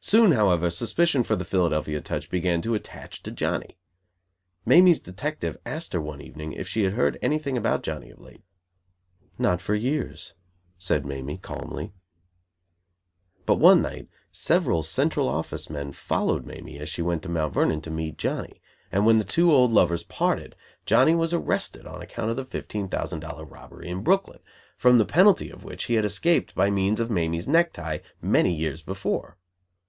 [0.00, 3.76] Soon, however, suspicion for the Philadelphia touch began to attach to Johnny.
[4.64, 8.42] Mamie's detective asked her one evening if she had heard anything about Johnny, of late.
[9.38, 10.32] "Not for years,"
[10.78, 11.92] said Mamie, calmly.
[13.44, 17.52] But one night, several Central Office men followed Mamie as she went to Mt.
[17.52, 20.56] Vernon to meet Johnny; and when the two old lovers parted,
[20.86, 24.40] Johnny was arrested on account of the fifteen thousand dollar robbery in Brooklyn,
[24.78, 28.54] from the penalty of which he had escaped by means of Mamie's neck tie many
[28.54, 29.36] years before.